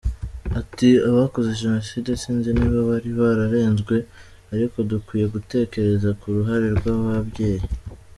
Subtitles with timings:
[0.59, 3.95] Ati “Abakoze Jenoside sinzi niba bari bararezwe
[4.53, 7.65] ariko dukwiye gutekereza ku ruhare rw’ababyeyi.